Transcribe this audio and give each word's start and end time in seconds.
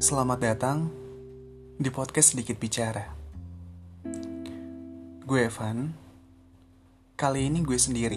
Selamat 0.00 0.40
datang 0.40 0.88
di 1.76 1.92
podcast 1.92 2.32
Sedikit 2.32 2.56
Bicara. 2.56 3.04
Gue 5.28 5.44
Evan. 5.44 5.92
Kali 7.20 7.44
ini 7.44 7.60
gue 7.60 7.76
sendiri. 7.76 8.16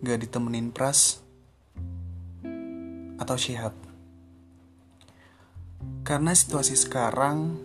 Gak 0.00 0.24
ditemenin 0.24 0.72
Pras 0.72 1.20
atau 3.20 3.36
Syihab. 3.36 3.76
Karena 6.00 6.32
situasi 6.32 6.80
sekarang 6.80 7.60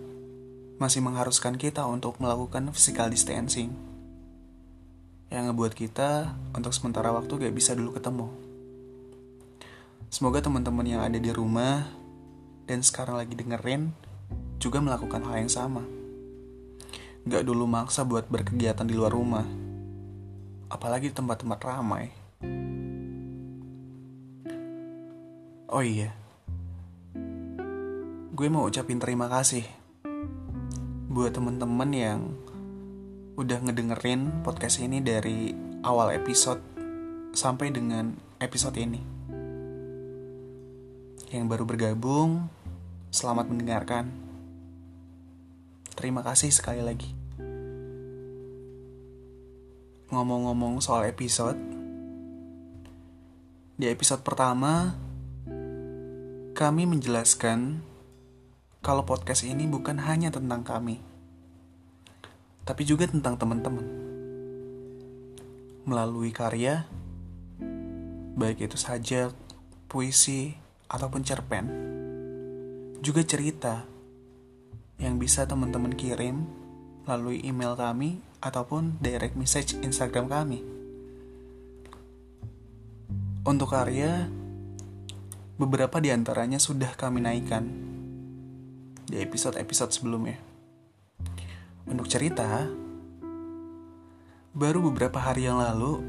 masih 0.76 1.00
mengharuskan 1.00 1.56
kita 1.56 1.88
untuk 1.88 2.20
melakukan 2.20 2.68
physical 2.76 3.08
distancing. 3.08 3.72
Yang 5.32 5.56
ngebuat 5.56 5.72
kita 5.72 6.36
untuk 6.52 6.76
sementara 6.76 7.16
waktu 7.16 7.32
gak 7.32 7.56
bisa 7.56 7.80
dulu 7.80 7.96
ketemu. 7.96 8.28
Semoga 10.12 10.44
teman-teman 10.44 10.84
yang 10.84 11.00
ada 11.00 11.16
di 11.16 11.32
rumah 11.32 12.07
dan 12.68 12.84
sekarang 12.84 13.16
lagi 13.24 13.34
dengerin 13.34 13.96
juga 14.60 14.84
melakukan 14.84 15.24
hal 15.24 15.48
yang 15.48 15.52
sama. 15.52 15.82
Gak 17.24 17.48
dulu 17.48 17.64
maksa 17.64 18.04
buat 18.04 18.28
berkegiatan 18.28 18.84
di 18.84 18.96
luar 18.96 19.16
rumah, 19.16 19.48
apalagi 20.68 21.16
tempat-tempat 21.16 21.60
ramai. 21.64 22.12
Oh 25.68 25.84
iya, 25.84 26.16
gue 28.32 28.48
mau 28.48 28.68
ucapin 28.68 29.00
terima 29.04 29.28
kasih 29.28 29.68
buat 31.12 31.36
temen-temen 31.36 31.92
yang 31.92 32.20
udah 33.36 33.60
ngedengerin 33.64 34.46
podcast 34.48 34.80
ini 34.80 35.04
dari 35.04 35.52
awal 35.84 36.16
episode 36.16 36.64
sampai 37.36 37.70
dengan 37.76 38.16
episode 38.40 38.80
ini 38.80 39.18
yang 41.32 41.52
baru 41.52 41.68
bergabung, 41.68 42.48
selamat 43.08 43.48
mendengarkan. 43.48 44.12
Terima 45.96 46.22
kasih 46.22 46.52
sekali 46.52 46.84
lagi. 46.84 47.10
Ngomong-ngomong 50.08 50.80
soal 50.80 51.08
episode, 51.08 51.58
di 53.76 53.86
episode 53.88 54.24
pertama 54.24 54.96
kami 56.56 56.84
menjelaskan 56.88 57.84
kalau 58.84 59.04
podcast 59.04 59.44
ini 59.44 59.68
bukan 59.68 60.00
hanya 60.00 60.32
tentang 60.32 60.64
kami, 60.64 61.04
tapi 62.64 62.88
juga 62.88 63.08
tentang 63.08 63.36
teman-teman. 63.36 63.88
Melalui 65.88 66.36
karya, 66.36 66.88
baik 68.36 68.68
itu 68.68 68.76
sajak, 68.80 69.32
puisi, 69.88 70.56
ataupun 70.88 71.24
cerpen. 71.24 71.97
Juga 72.98 73.22
cerita 73.22 73.86
yang 74.98 75.22
bisa 75.22 75.46
teman-teman 75.46 75.94
kirim 75.94 76.50
melalui 77.06 77.46
email 77.46 77.78
kami 77.78 78.20
ataupun 78.42 78.98
direct 79.00 79.38
message 79.38 79.78
Instagram 79.80 80.28
kami. 80.28 80.60
Untuk 83.48 83.72
karya, 83.72 84.28
beberapa 85.56 86.04
di 86.04 86.12
antaranya 86.12 86.60
sudah 86.60 86.92
kami 87.00 87.24
naikkan 87.24 87.64
di 89.08 89.24
episode-episode 89.24 89.96
sebelumnya. 89.96 90.36
Untuk 91.88 92.12
cerita, 92.12 92.68
baru 94.52 94.84
beberapa 94.92 95.24
hari 95.24 95.48
yang 95.48 95.64
lalu 95.64 96.04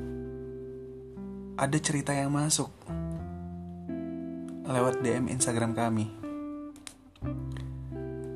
ada 1.54 1.78
cerita 1.78 2.10
yang 2.10 2.34
masuk 2.34 2.72
lewat 4.66 4.98
DM 4.98 5.30
Instagram 5.30 5.78
kami. 5.78 6.17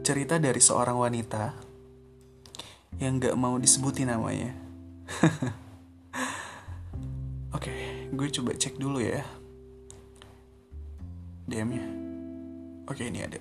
Cerita 0.03 0.35
dari 0.43 0.59
seorang 0.59 0.99
wanita 0.99 1.55
yang 2.99 3.23
gak 3.23 3.39
mau 3.39 3.55
disebutin 3.55 4.11
namanya. 4.11 4.51
Oke, 7.57 7.71
gue 8.11 8.29
coba 8.35 8.59
cek 8.59 8.83
dulu 8.83 8.99
ya. 8.99 9.23
DM-nya. 11.47 11.87
Oke, 12.91 13.07
ini 13.07 13.23
ada. 13.23 13.39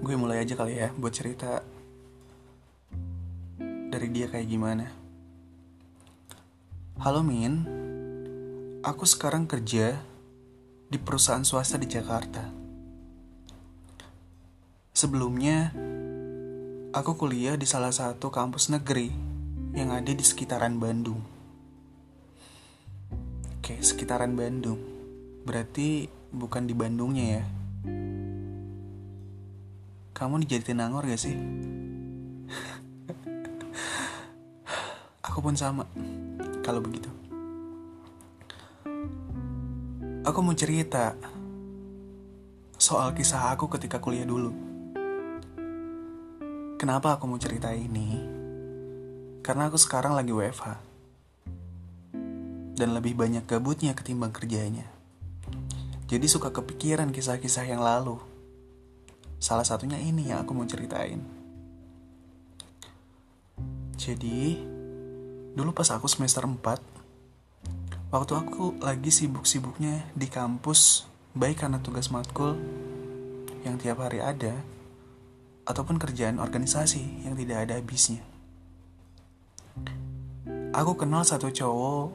Gue 0.00 0.16
mulai 0.16 0.40
aja 0.40 0.56
kali 0.56 0.80
ya 0.80 0.88
buat 0.96 1.12
cerita 1.12 1.60
dari 3.92 4.08
dia 4.08 4.32
kayak 4.32 4.48
gimana. 4.48 4.88
Halo 7.04 7.20
Min, 7.20 7.68
Aku 8.84 9.08
sekarang 9.08 9.48
kerja 9.48 9.96
di 10.92 11.00
perusahaan 11.00 11.40
swasta 11.40 11.80
di 11.80 11.88
Jakarta. 11.88 12.63
Sebelumnya, 15.04 15.68
aku 16.96 17.12
kuliah 17.20 17.60
di 17.60 17.68
salah 17.68 17.92
satu 17.92 18.32
kampus 18.32 18.72
negeri 18.72 19.12
yang 19.76 19.92
ada 19.92 20.08
di 20.08 20.24
sekitaran 20.24 20.80
Bandung. 20.80 21.20
Oke, 23.60 23.84
sekitaran 23.84 24.32
Bandung. 24.32 24.80
Berarti 25.44 26.08
bukan 26.32 26.64
di 26.64 26.72
Bandungnya 26.72 27.36
ya. 27.36 27.44
Kamu 30.16 30.40
di 30.40 30.48
Jatinangor 30.48 31.04
gak 31.04 31.20
sih? 31.20 31.36
aku 35.28 35.38
pun 35.44 35.52
sama. 35.52 35.84
Kalau 36.64 36.80
begitu. 36.80 37.12
Aku 40.24 40.40
mau 40.40 40.56
cerita 40.56 41.12
soal 42.80 43.12
kisah 43.12 43.52
aku 43.52 43.68
ketika 43.68 44.00
kuliah 44.00 44.24
dulu. 44.24 44.72
Kenapa 46.84 47.16
aku 47.16 47.24
mau 47.24 47.40
cerita 47.40 47.72
ini? 47.72 48.12
Karena 49.40 49.72
aku 49.72 49.80
sekarang 49.80 50.20
lagi 50.20 50.36
WFH. 50.36 50.76
Dan 52.76 52.92
lebih 52.92 53.16
banyak 53.16 53.48
gabutnya 53.48 53.96
ketimbang 53.96 54.36
kerjanya. 54.36 54.84
Jadi 56.12 56.28
suka 56.28 56.52
kepikiran 56.52 57.08
kisah-kisah 57.08 57.64
yang 57.64 57.80
lalu. 57.80 58.20
Salah 59.40 59.64
satunya 59.64 59.96
ini 59.96 60.28
yang 60.28 60.44
aku 60.44 60.52
mau 60.52 60.68
ceritain. 60.68 61.24
Jadi, 63.96 64.60
dulu 65.56 65.72
pas 65.72 65.88
aku 65.88 66.04
semester 66.04 66.44
4, 66.44 68.12
Waktu 68.12 68.32
aku 68.36 68.76
lagi 68.84 69.08
sibuk-sibuknya 69.08 70.04
di 70.12 70.28
kampus, 70.28 71.08
baik 71.32 71.64
karena 71.64 71.80
tugas 71.80 72.12
matkul 72.12 72.60
yang 73.64 73.80
tiap 73.80 74.04
hari 74.04 74.20
ada, 74.20 74.73
ataupun 75.64 75.96
kerjaan 75.96 76.40
organisasi 76.40 77.26
yang 77.28 77.34
tidak 77.36 77.68
ada 77.68 77.80
habisnya. 77.80 78.20
Aku 80.74 80.96
kenal 80.98 81.24
satu 81.24 81.48
cowok 81.48 82.08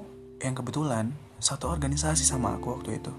yang 0.45 0.53
kebetulan 0.53 1.11
satu 1.41 1.71
organisasi 1.71 2.23
sama 2.23 2.55
aku 2.55 2.77
waktu 2.77 2.99
itu. 3.01 3.13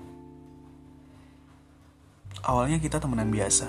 Awalnya 2.46 2.80
kita 2.80 3.02
temenan 3.02 3.28
biasa. 3.28 3.68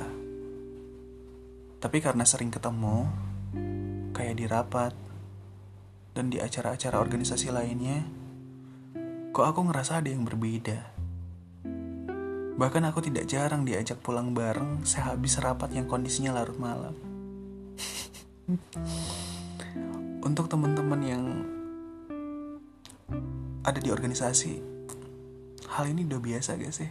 Tapi 1.82 1.98
karena 1.98 2.24
sering 2.24 2.54
ketemu, 2.54 3.10
kayak 4.14 4.36
di 4.38 4.46
rapat, 4.46 4.94
dan 6.14 6.30
di 6.30 6.38
acara-acara 6.38 7.02
organisasi 7.02 7.50
lainnya, 7.50 8.06
Kok 9.32 9.48
aku 9.48 9.64
ngerasa 9.72 10.04
ada 10.04 10.12
yang 10.12 10.28
berbeda? 10.28 11.01
Bahkan 12.62 12.86
aku 12.86 13.02
tidak 13.02 13.26
jarang 13.26 13.66
diajak 13.66 14.06
pulang 14.06 14.38
bareng 14.38 14.86
sehabis 14.86 15.42
rapat 15.42 15.74
yang 15.74 15.90
kondisinya 15.90 16.38
larut 16.38 16.62
malam. 16.62 16.94
Untuk 20.30 20.46
teman-teman 20.46 21.02
yang 21.02 21.24
ada 23.66 23.82
di 23.82 23.90
organisasi, 23.90 24.62
hal 25.74 25.90
ini 25.90 26.06
udah 26.06 26.22
biasa 26.22 26.62
gak 26.62 26.70
sih? 26.70 26.86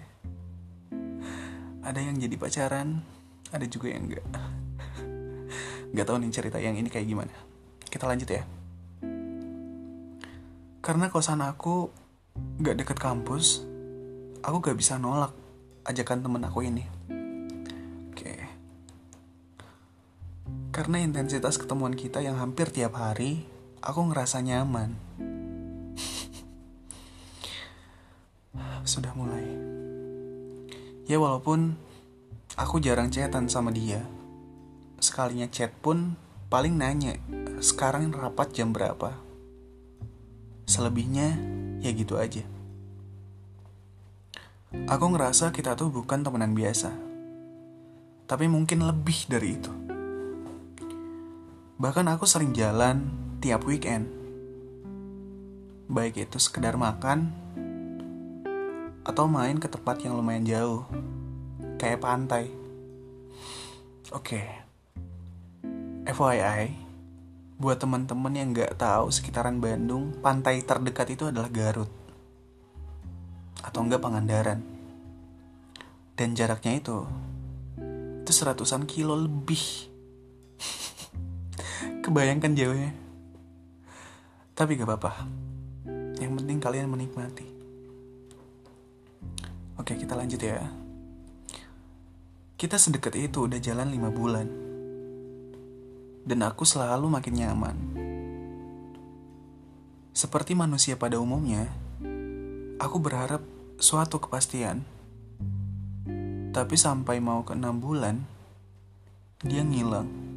Ada 1.86 2.02
yang 2.02 2.18
jadi 2.18 2.34
pacaran, 2.34 3.06
ada 3.54 3.62
juga 3.70 3.94
yang 3.94 4.10
enggak. 4.10 4.26
Gak 5.94 6.06
tau 6.10 6.18
nih 6.18 6.34
cerita 6.34 6.58
yang 6.58 6.74
ini 6.74 6.90
kayak 6.90 7.06
gimana. 7.06 7.30
Kita 7.86 8.10
lanjut 8.10 8.26
ya. 8.26 8.42
Karena 10.82 11.06
kosan 11.14 11.46
aku 11.46 11.94
gak 12.58 12.74
deket 12.74 12.98
kampus, 12.98 13.62
aku 14.42 14.58
gak 14.58 14.74
bisa 14.74 14.98
nolak 14.98 15.39
ajakan 15.84 16.20
temen 16.24 16.42
aku 16.44 16.60
ini. 16.66 16.84
Oke. 18.12 18.36
Karena 20.70 21.00
intensitas 21.02 21.56
ketemuan 21.58 21.96
kita 21.96 22.20
yang 22.20 22.36
hampir 22.38 22.68
tiap 22.68 22.94
hari, 22.96 23.46
aku 23.80 24.12
ngerasa 24.12 24.44
nyaman. 24.44 24.94
Sudah 28.90 29.12
mulai. 29.16 29.46
Ya 31.08 31.18
walaupun 31.18 31.74
aku 32.54 32.78
jarang 32.78 33.10
chatan 33.10 33.48
sama 33.50 33.72
dia. 33.74 34.04
Sekalinya 35.00 35.48
chat 35.48 35.72
pun 35.80 36.14
paling 36.52 36.76
nanya, 36.76 37.16
sekarang 37.64 38.12
rapat 38.12 38.52
jam 38.52 38.70
berapa? 38.70 39.16
Selebihnya 40.68 41.34
ya 41.80 41.90
gitu 41.96 42.20
aja 42.20 42.59
Aku 44.70 45.10
ngerasa 45.10 45.50
kita 45.50 45.74
tuh 45.74 45.90
bukan 45.90 46.22
temenan 46.22 46.54
biasa. 46.54 46.94
Tapi 48.30 48.46
mungkin 48.46 48.86
lebih 48.86 49.26
dari 49.26 49.58
itu. 49.58 49.72
Bahkan 51.74 52.06
aku 52.06 52.22
sering 52.22 52.54
jalan 52.54 53.10
tiap 53.42 53.66
weekend. 53.66 54.06
Baik 55.90 56.22
itu 56.22 56.38
sekedar 56.38 56.78
makan 56.78 57.34
atau 59.02 59.26
main 59.26 59.58
ke 59.58 59.66
tempat 59.66 60.06
yang 60.06 60.14
lumayan 60.14 60.46
jauh. 60.46 60.86
Kayak 61.74 62.06
pantai. 62.06 62.46
Oke. 64.14 64.46
FYI, 66.06 66.78
buat 67.58 67.82
teman-teman 67.82 68.38
yang 68.38 68.54
nggak 68.54 68.78
tahu 68.78 69.10
sekitaran 69.10 69.58
Bandung, 69.58 70.14
pantai 70.22 70.62
terdekat 70.62 71.10
itu 71.10 71.26
adalah 71.26 71.50
Garut. 71.50 71.99
Atau 73.64 73.84
enggak 73.84 74.00
Pangandaran. 74.02 74.60
Dan 76.16 76.36
jaraknya 76.36 76.76
itu 76.76 77.08
itu 78.30 78.46
seratusan 78.46 78.86
kilo 78.86 79.18
lebih 79.18 79.90
Kebayangkan 82.06 82.54
jauhnya. 82.54 82.94
Tapi 84.54 84.78
gak 84.78 84.86
apa-apa. 84.86 85.26
Yang 86.22 86.32
penting 86.38 86.58
kalian 86.62 86.86
menikmati. 86.86 87.48
Oke, 89.82 89.98
kita 89.98 90.14
lanjut 90.14 90.38
ya. 90.38 90.62
Kita 92.54 92.78
sedekat 92.78 93.18
itu 93.18 93.50
udah 93.50 93.58
jalan 93.58 93.90
5 93.90 94.14
bulan. 94.14 94.46
Dan 96.22 96.44
aku 96.46 96.62
selalu 96.62 97.10
makin 97.10 97.34
nyaman. 97.34 97.76
Seperti 100.14 100.54
manusia 100.54 100.94
pada 100.94 101.18
umumnya, 101.18 101.66
aku 102.80 102.96
berharap 102.96 103.44
suatu 103.76 104.16
kepastian. 104.16 104.80
Tapi 106.50 106.74
sampai 106.74 107.20
mau 107.22 107.44
ke 107.46 107.52
6 107.54 107.62
bulan, 107.78 108.16
dia 109.44 109.62
ngilang. 109.62 110.30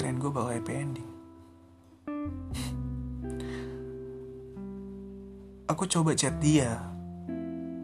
kirain 0.00 0.16
gue 0.16 0.32
bakal 0.32 0.56
happy 0.56 0.72
ending 0.72 1.10
aku 5.68 5.84
coba 5.84 6.16
chat 6.16 6.40
dia 6.40 6.80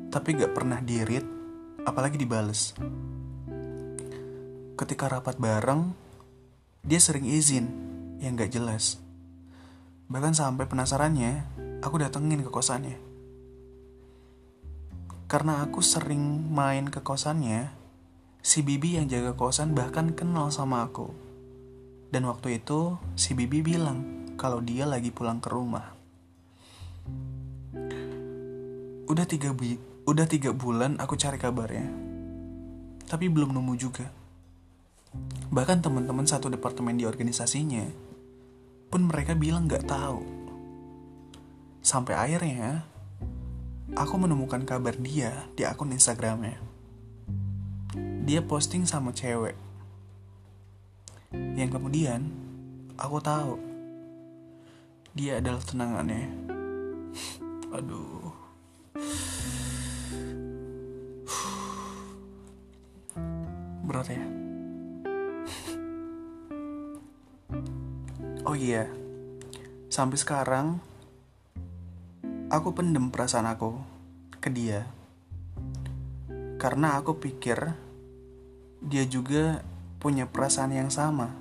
tapi 0.08 0.32
gak 0.32 0.56
pernah 0.56 0.80
di 0.80 0.96
apalagi 1.84 2.16
dibales 2.16 2.72
ketika 4.80 5.12
rapat 5.12 5.36
bareng 5.36 5.92
dia 6.80 7.04
sering 7.04 7.28
izin 7.28 7.68
yang 8.24 8.32
gak 8.32 8.56
jelas 8.56 8.96
bahkan 10.06 10.34
sampai 10.34 10.70
penasarannya 10.70 11.46
aku 11.82 11.98
datengin 11.98 12.42
ke 12.42 12.50
kosannya 12.50 12.98
karena 15.26 15.66
aku 15.66 15.82
sering 15.82 16.46
main 16.54 16.86
ke 16.86 17.02
kosannya 17.02 17.74
si 18.42 18.62
Bibi 18.62 18.98
yang 19.02 19.10
jaga 19.10 19.34
kosan 19.34 19.74
bahkan 19.74 20.14
kenal 20.14 20.54
sama 20.54 20.86
aku 20.86 21.10
dan 22.14 22.22
waktu 22.30 22.62
itu 22.62 22.96
si 23.18 23.34
Bibi 23.34 23.66
bilang 23.66 24.30
kalau 24.38 24.62
dia 24.62 24.84
lagi 24.84 25.10
pulang 25.10 25.42
ke 25.42 25.48
rumah. 25.50 25.96
Udah 29.08 29.24
tiga, 29.24 29.56
bi 29.56 29.80
udah 30.06 30.26
tiga 30.28 30.52
bulan 30.52 31.00
aku 31.00 31.16
cari 31.18 31.40
kabarnya. 31.40 31.88
Tapi 33.06 33.26
belum 33.32 33.56
nemu 33.56 33.74
juga. 33.74 34.06
Bahkan 35.50 35.80
teman-teman 35.80 36.28
satu 36.28 36.52
departemen 36.52 37.00
di 37.00 37.08
organisasinya 37.08 38.05
pun 38.88 39.06
mereka 39.06 39.34
bilang 39.34 39.66
gak 39.66 39.86
tahu. 39.88 40.22
Sampai 41.82 42.18
akhirnya 42.18 42.82
aku 43.94 44.14
menemukan 44.18 44.62
kabar 44.66 44.94
dia 44.98 45.46
di 45.54 45.62
akun 45.62 45.94
Instagramnya. 45.94 46.58
Dia 48.26 48.42
posting 48.42 48.82
sama 48.82 49.14
cewek 49.14 49.54
yang 51.32 51.70
kemudian 51.72 52.30
aku 52.96 53.18
tahu 53.18 53.58
dia 55.16 55.40
adalah 55.40 55.62
tenangannya. 55.64 56.28
Aduh. 57.72 58.28
Berat 63.86 64.12
ya. 64.12 64.45
Oh 68.46 68.54
iya. 68.54 68.86
Sampai 69.90 70.14
sekarang 70.22 70.78
aku 72.46 72.78
pendem 72.78 73.10
perasaan 73.10 73.50
aku 73.50 73.74
ke 74.38 74.54
dia. 74.54 74.86
Karena 76.54 76.94
aku 76.94 77.18
pikir 77.18 77.74
dia 78.86 79.02
juga 79.10 79.66
punya 79.98 80.30
perasaan 80.30 80.70
yang 80.70 80.94
sama 80.94 81.34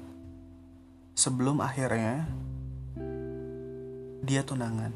sebelum 1.13 1.62
akhirnya 1.62 2.25
dia 4.25 4.42
tunangan. 4.42 4.90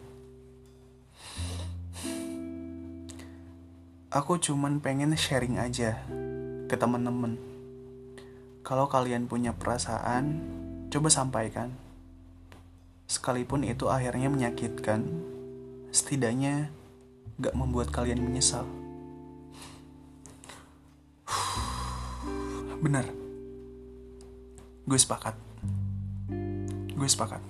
Aku 4.09 4.41
cuman 4.41 4.81
pengen 4.81 5.13
sharing 5.13 5.61
aja 5.61 6.01
ke 6.65 6.73
teman-teman. 6.73 7.37
Kalau 8.65 8.89
kalian 8.89 9.29
punya 9.29 9.53
perasaan, 9.53 10.41
coba 10.89 11.13
sampaikan. 11.13 11.88
Sekalipun 13.09 13.65
itu 13.65 13.89
akhirnya 13.89 14.29
menyakitkan, 14.29 15.01
setidaknya 15.89 16.69
gak 17.41 17.57
membuat 17.57 17.89
kalian 17.89 18.21
menyesal. 18.21 18.69
Benar. 22.85 23.09
Gue 24.85 24.99
sepakat. 25.01 25.33
Gue 26.93 27.09
sepakat. 27.09 27.41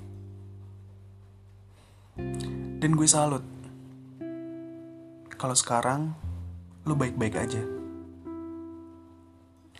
Dan 2.79 2.95
gue 2.95 3.07
salut. 3.11 3.43
Kalau 5.35 5.55
sekarang 5.59 6.15
lu 6.87 6.95
baik-baik 6.95 7.35
aja. 7.35 7.59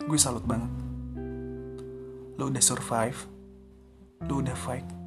Gue 0.04 0.20
salut 0.20 0.44
banget. 0.44 0.76
Lu 2.36 2.52
udah 2.52 2.64
survive. 2.64 3.20
Lu 4.28 4.44
udah 4.44 4.60
fight 4.60 4.99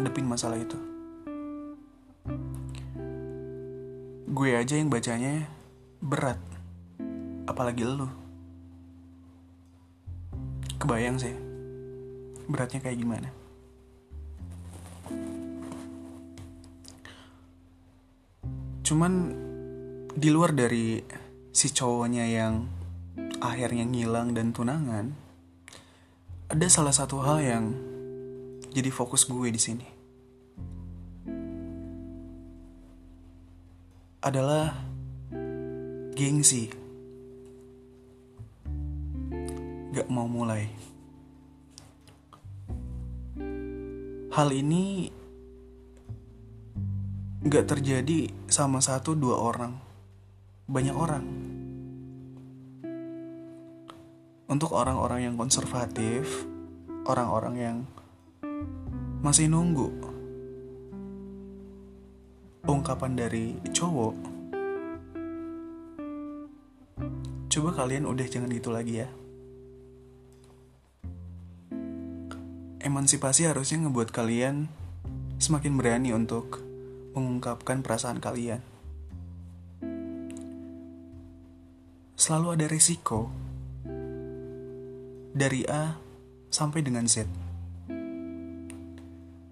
ngadepin 0.00 0.24
masalah 0.24 0.56
itu. 0.56 0.80
Gue 4.32 4.56
aja 4.56 4.80
yang 4.80 4.88
bacanya 4.88 5.44
berat 6.00 6.40
apalagi 7.44 7.84
lu. 7.84 8.08
Kebayang 10.80 11.20
sih 11.20 11.36
beratnya 12.48 12.80
kayak 12.80 12.96
gimana. 12.96 13.28
Cuman 18.80 19.12
di 20.16 20.28
luar 20.32 20.56
dari 20.56 20.98
si 21.52 21.68
cowoknya 21.68 22.24
yang 22.24 22.64
akhirnya 23.44 23.84
ngilang 23.84 24.32
dan 24.32 24.56
tunangan 24.56 25.12
ada 26.50 26.66
salah 26.66 26.90
satu 26.90 27.22
hal 27.22 27.38
yang 27.38 27.89
jadi 28.70 28.90
fokus 28.94 29.26
gue 29.26 29.50
di 29.50 29.58
sini. 29.58 29.86
Adalah 34.22 34.70
gengsi. 36.14 36.70
Gak 39.90 40.06
mau 40.06 40.30
mulai. 40.30 40.70
Hal 44.30 44.54
ini 44.54 45.10
gak 47.42 47.66
terjadi 47.66 48.30
sama 48.46 48.78
satu 48.78 49.18
dua 49.18 49.42
orang, 49.42 49.74
banyak 50.70 50.94
orang. 50.94 51.24
Untuk 54.46 54.70
orang-orang 54.70 55.26
yang 55.26 55.34
konservatif, 55.34 56.46
orang-orang 57.10 57.54
yang 57.58 57.76
masih 59.20 59.52
nunggu 59.52 59.92
ungkapan 62.64 63.12
dari 63.18 63.58
cowok, 63.76 64.14
coba 67.52 67.70
kalian 67.76 68.08
udah 68.08 68.26
jangan 68.30 68.48
gitu 68.48 68.70
lagi 68.72 69.04
ya. 69.04 69.08
Emansipasi 72.80 73.44
harusnya 73.44 73.84
ngebuat 73.84 74.08
kalian 74.08 74.70
semakin 75.36 75.76
berani 75.76 76.16
untuk 76.16 76.64
mengungkapkan 77.12 77.84
perasaan 77.84 78.22
kalian. 78.22 78.64
Selalu 82.16 82.46
ada 82.56 82.66
risiko 82.72 83.28
dari 85.36 85.64
A 85.68 85.98
sampai 86.48 86.80
dengan 86.80 87.04
Z. 87.04 87.49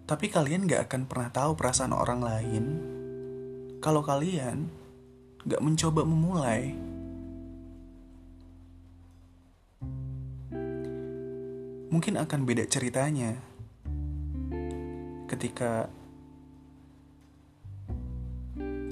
Tapi 0.08 0.32
kalian 0.32 0.64
gak 0.64 0.88
akan 0.88 1.04
pernah 1.04 1.28
tahu 1.28 1.52
perasaan 1.52 1.92
orang 1.92 2.24
lain. 2.24 2.64
Kalau 3.84 4.00
kalian 4.00 4.72
gak 5.44 5.60
mencoba 5.60 6.00
memulai. 6.00 6.72
Mungkin 11.92 12.16
akan 12.16 12.40
beda 12.48 12.64
ceritanya. 12.64 13.36
Ketika 15.28 15.92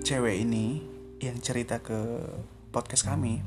cewek 0.04 0.36
ini 0.36 0.84
yang 1.24 1.40
cerita 1.40 1.80
ke 1.80 2.20
podcast 2.68 3.08
kami. 3.08 3.40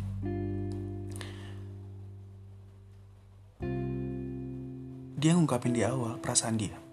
Dia 5.22 5.38
ngungkapin 5.38 5.78
di 5.78 5.86
awal 5.86 6.18
perasaan 6.18 6.58
dia 6.58 6.89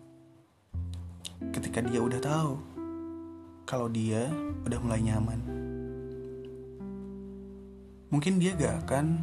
ketika 1.76 1.92
dia 1.92 2.00
udah 2.00 2.20
tahu 2.24 2.52
kalau 3.68 3.84
dia 3.92 4.32
udah 4.64 4.80
mulai 4.80 4.96
nyaman. 4.96 5.44
Mungkin 8.08 8.40
dia 8.40 8.56
gak 8.56 8.88
akan 8.88 9.20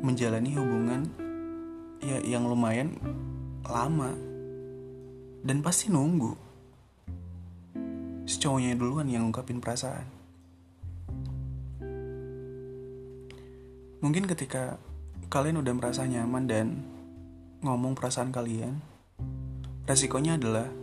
menjalani 0.00 0.56
hubungan 0.56 1.04
ya 2.00 2.16
yang 2.24 2.48
lumayan 2.48 2.96
lama 3.68 4.08
dan 5.44 5.60
pasti 5.60 5.92
nunggu. 5.92 6.32
Si 8.24 8.40
cowoknya 8.40 8.72
duluan 8.72 9.12
yang 9.12 9.28
ngungkapin 9.28 9.60
perasaan. 9.60 10.08
Mungkin 14.00 14.24
ketika 14.32 14.80
kalian 15.28 15.60
udah 15.60 15.76
merasa 15.76 16.08
nyaman 16.08 16.48
dan 16.48 16.66
ngomong 17.60 17.92
perasaan 17.92 18.32
kalian, 18.32 18.80
resikonya 19.84 20.40
adalah 20.40 20.80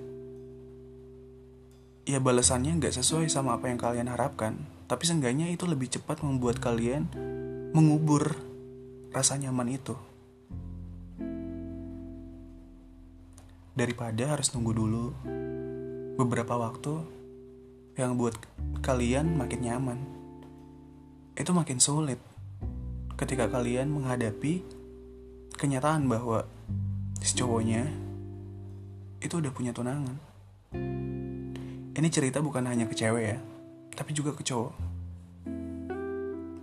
ya 2.09 2.17
balasannya 2.17 2.81
nggak 2.81 2.97
sesuai 2.97 3.29
sama 3.29 3.61
apa 3.61 3.69
yang 3.69 3.77
kalian 3.77 4.09
harapkan. 4.09 4.57
Tapi 4.89 5.05
seenggaknya 5.05 5.53
itu 5.53 5.69
lebih 5.69 5.93
cepat 5.93 6.25
membuat 6.25 6.57
kalian 6.57 7.05
mengubur 7.69 8.33
rasa 9.13 9.37
nyaman 9.37 9.77
itu. 9.77 9.93
Daripada 13.77 14.33
harus 14.33 14.49
nunggu 14.57 14.73
dulu 14.73 15.05
beberapa 16.17 16.57
waktu 16.57 16.97
yang 18.01 18.17
buat 18.17 18.33
kalian 18.81 19.37
makin 19.37 19.61
nyaman. 19.61 19.99
Itu 21.37 21.53
makin 21.53 21.77
sulit 21.77 22.17
ketika 23.21 23.45
kalian 23.53 23.93
menghadapi 23.93 24.65
kenyataan 25.53 26.09
bahwa 26.09 26.49
si 27.21 27.37
cowoknya 27.37 27.85
itu 29.21 29.37
udah 29.37 29.51
punya 29.53 29.77
tunangan. 29.77 30.17
Ini 31.99 32.07
cerita 32.07 32.39
bukan 32.39 32.63
hanya 32.63 32.87
ke 32.87 32.95
cewek 32.95 33.23
ya, 33.27 33.35
tapi 33.91 34.15
juga 34.15 34.31
ke 34.31 34.39
cowok. 34.39 34.71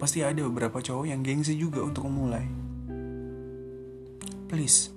Pasti 0.00 0.24
ada 0.24 0.40
beberapa 0.40 0.80
cowok 0.80 1.12
yang 1.12 1.20
gengsi 1.20 1.60
juga 1.60 1.84
untuk 1.84 2.08
memulai. 2.08 2.48
Please, 4.48 4.88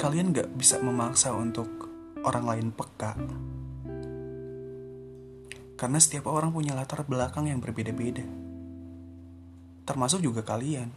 kalian 0.00 0.32
gak 0.32 0.56
bisa 0.56 0.80
memaksa 0.80 1.36
untuk 1.36 1.68
orang 2.24 2.48
lain 2.48 2.66
peka. 2.72 3.12
Karena 5.76 6.00
setiap 6.00 6.24
orang 6.32 6.48
punya 6.48 6.72
latar 6.72 7.04
belakang 7.04 7.52
yang 7.52 7.60
berbeda-beda 7.60 8.24
termasuk 9.84 10.24
juga 10.24 10.40
kalian. 10.40 10.88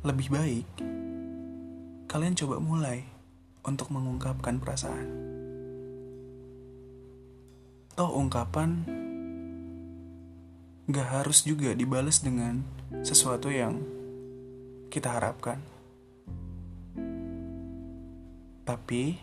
Lebih 0.00 0.28
baik 0.32 0.93
kalian 2.14 2.38
coba 2.38 2.62
mulai 2.62 3.02
untuk 3.66 3.90
mengungkapkan 3.90 4.62
perasaan. 4.62 5.10
Toh 7.98 8.06
ungkapan 8.14 8.86
gak 10.86 11.08
harus 11.10 11.42
juga 11.42 11.74
dibalas 11.74 12.22
dengan 12.22 12.62
sesuatu 13.02 13.50
yang 13.50 13.82
kita 14.94 15.10
harapkan. 15.10 15.58
Tapi 18.62 19.18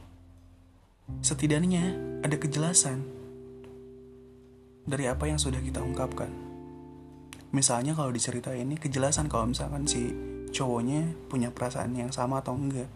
setidaknya 1.23 1.95
ada 2.27 2.35
kejelasan 2.35 3.07
dari 4.83 5.07
apa 5.07 5.31
yang 5.31 5.39
sudah 5.39 5.63
kita 5.63 5.79
ungkapkan. 5.79 6.27
Misalnya 7.55 7.95
kalau 7.95 8.11
di 8.11 8.19
cerita 8.19 8.51
ini 8.51 8.75
kejelasan 8.75 9.31
kalau 9.31 9.47
misalkan 9.47 9.87
si 9.87 10.30
cowoknya 10.51 11.15
punya 11.31 11.49
perasaan 11.49 11.95
yang 11.97 12.11
sama 12.13 12.43
atau 12.43 12.53
enggak. 12.53 12.87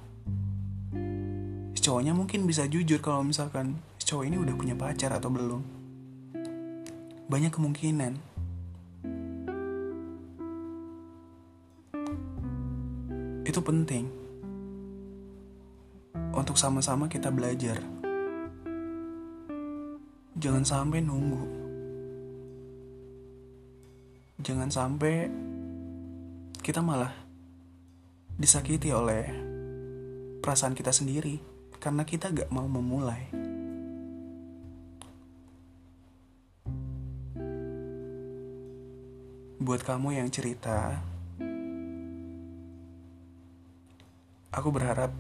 Cowoknya 1.80 2.14
mungkin 2.14 2.46
bisa 2.46 2.70
jujur 2.70 3.02
kalau 3.02 3.26
misalkan 3.26 3.82
cowok 3.98 4.26
ini 4.30 4.38
udah 4.38 4.54
punya 4.54 4.76
pacar 4.78 5.10
atau 5.16 5.34
belum. 5.34 5.62
Banyak 7.26 7.50
kemungkinan. 7.50 8.14
Itu 13.48 13.60
penting. 13.64 14.06
Untuk 16.36 16.60
sama-sama 16.60 17.10
kita 17.10 17.34
belajar. 17.34 17.82
Jangan 20.36 20.68
sampai 20.68 21.00
nunggu 21.00 21.66
jangan 24.46 24.70
sampai 24.70 25.26
kita 26.62 26.78
malah 26.78 27.25
disakiti 28.36 28.92
oleh 28.92 29.32
perasaan 30.44 30.76
kita 30.76 30.92
sendiri 30.92 31.40
karena 31.80 32.04
kita 32.04 32.36
gak 32.36 32.52
mau 32.52 32.68
memulai. 32.68 33.32
Buat 39.56 39.82
kamu 39.88 40.20
yang 40.20 40.28
cerita, 40.30 41.00
aku 44.52 44.70
berharap 44.70 45.16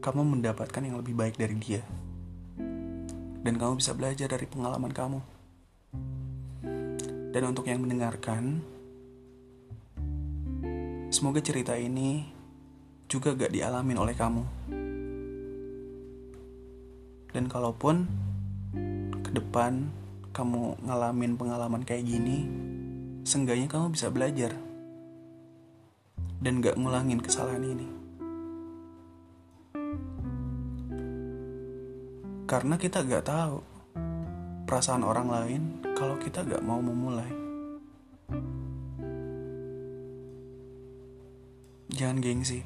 kamu 0.00 0.20
mendapatkan 0.24 0.82
yang 0.82 0.96
lebih 0.98 1.12
baik 1.12 1.36
dari 1.36 1.54
dia, 1.60 1.84
dan 3.44 3.54
kamu 3.60 3.78
bisa 3.78 3.92
belajar 3.92 4.32
dari 4.32 4.48
pengalaman 4.48 4.90
kamu. 4.90 5.20
Dan 7.30 7.42
untuk 7.46 7.68
yang 7.70 7.84
mendengarkan, 7.84 8.73
semoga 11.24 11.40
cerita 11.40 11.72
ini 11.72 12.20
juga 13.08 13.32
gak 13.32 13.48
dialamin 13.48 13.96
oleh 13.96 14.12
kamu. 14.12 14.44
Dan 17.32 17.48
kalaupun 17.48 18.04
ke 19.24 19.32
depan 19.32 19.88
kamu 20.36 20.84
ngalamin 20.84 21.40
pengalaman 21.40 21.80
kayak 21.80 22.04
gini, 22.04 22.44
seenggaknya 23.24 23.72
kamu 23.72 23.96
bisa 23.96 24.12
belajar 24.12 24.52
dan 26.44 26.60
gak 26.60 26.76
ngulangin 26.76 27.24
kesalahan 27.24 27.72
ini. 27.72 27.88
Karena 32.44 32.76
kita 32.76 33.00
gak 33.00 33.24
tahu 33.24 33.64
perasaan 34.68 35.08
orang 35.08 35.32
lain 35.32 35.62
kalau 35.96 36.20
kita 36.20 36.44
gak 36.44 36.60
mau 36.60 36.84
memulai. 36.84 37.43
Jangan 41.94 42.18
gengsi. 42.18 42.58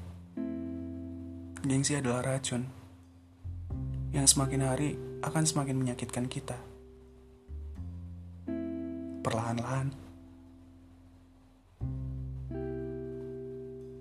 Gengsi 1.61 2.01
adalah 2.01 2.25
racun 2.25 2.65
yang 4.09 4.25
semakin 4.25 4.65
hari 4.65 4.97
akan 5.21 5.45
semakin 5.45 5.77
menyakitkan 5.77 6.33
kita. 6.33 6.57
Perlahan-lahan. 9.21 9.93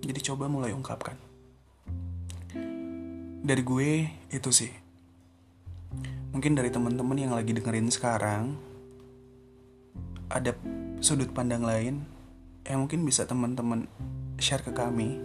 Jadi 0.00 0.20
coba 0.32 0.48
mulai 0.48 0.72
ungkapkan. 0.72 1.20
Dari 3.44 3.60
gue 3.60 4.08
itu 4.32 4.48
sih. 4.48 4.72
Mungkin 6.32 6.56
dari 6.56 6.72
teman-teman 6.72 7.20
yang 7.20 7.36
lagi 7.36 7.52
dengerin 7.52 7.92
sekarang 7.92 8.56
ada 10.32 10.56
sudut 11.04 11.28
pandang 11.36 11.68
lain 11.68 12.08
yang 12.64 12.88
mungkin 12.88 13.04
bisa 13.04 13.28
teman-teman 13.28 13.84
share 14.38 14.62
ke 14.62 14.70
kami 14.70 15.18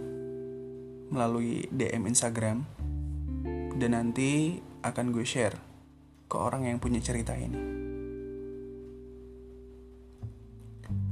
melalui 1.14 1.70
DM 1.70 2.10
Instagram 2.10 2.66
dan 3.78 3.90
nanti 3.94 4.58
akan 4.82 5.14
gue 5.14 5.22
share 5.22 5.54
ke 6.26 6.36
orang 6.36 6.66
yang 6.66 6.82
punya 6.82 6.98
cerita 6.98 7.34
ini. 7.38 7.58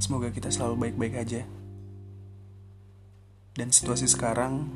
Semoga 0.03 0.35
kita 0.35 0.51
selalu 0.51 0.91
baik-baik 0.91 1.15
aja. 1.15 1.43
Dan 3.55 3.71
situasi 3.71 4.11
sekarang 4.11 4.67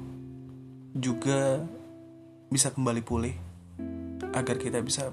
juga 0.94 1.66
bisa 2.46 2.70
kembali 2.70 3.02
pulih 3.02 3.34
agar 4.36 4.56
kita 4.60 4.78
bisa 4.84 5.10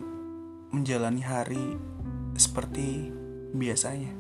menjalani 0.69 1.25
hari 1.25 1.65
seperti 2.37 3.09
biasanya. 3.57 4.13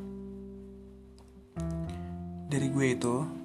Dari 2.49 2.67
gue 2.69 2.87
itu, 2.89 3.42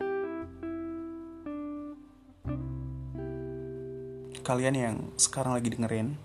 kalian 4.49 4.77
yang 4.81 4.97
sekarang 5.21 5.53
lagi 5.53 5.69
dengerin, 5.69 6.17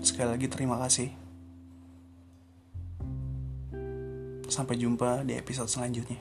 sekali 0.00 0.32
lagi 0.32 0.48
terima 0.48 0.80
kasih. 0.80 1.12
Sampai 4.48 4.80
jumpa 4.80 5.20
di 5.28 5.36
episode 5.36 5.68
selanjutnya. 5.68 6.16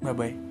Bye 0.00 0.16
bye. 0.16 0.49